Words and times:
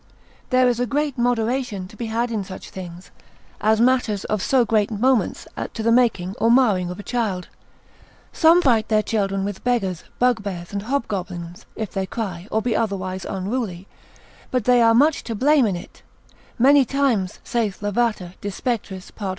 There 0.49 0.67
is 0.67 0.79
a 0.79 0.87
great 0.87 1.15
moderation 1.15 1.87
to 1.87 1.95
be 1.95 2.07
had 2.07 2.31
in 2.31 2.43
such 2.43 2.71
things, 2.71 3.11
as 3.59 3.79
matters 3.79 4.25
of 4.25 4.41
so 4.41 4.65
great 4.65 4.89
moment 4.89 5.45
to 5.75 5.83
the 5.83 5.91
making 5.91 6.33
or 6.41 6.49
marring 6.49 6.89
of 6.89 6.99
a 6.99 7.03
child. 7.03 7.49
Some 8.33 8.63
fright 8.63 8.87
their 8.87 9.03
children 9.03 9.45
with 9.45 9.63
beggars, 9.63 10.03
bugbears, 10.17 10.73
and 10.73 10.81
hobgoblins, 10.81 11.67
if 11.75 11.91
they 11.91 12.07
cry, 12.07 12.47
or 12.49 12.63
be 12.63 12.75
otherwise 12.75 13.25
unruly: 13.25 13.85
but 14.49 14.63
they 14.63 14.81
are 14.81 14.95
much 14.95 15.23
to 15.25 15.35
blame 15.35 15.67
in 15.67 15.75
it, 15.75 16.01
many 16.57 16.83
times, 16.83 17.37
saith 17.43 17.83
Lavater, 17.83 18.33
de 18.41 18.49
spectris, 18.49 19.13
part. 19.13 19.29